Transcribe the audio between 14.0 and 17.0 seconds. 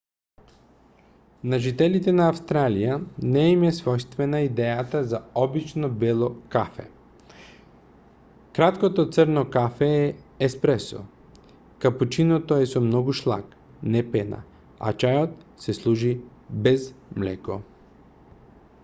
пена а чајот се служи без